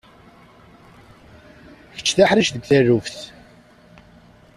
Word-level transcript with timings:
Kečč 1.95 2.09
d 2.15 2.17
aḥric 2.23 2.47
seg 2.49 2.63
taluft. 2.69 3.17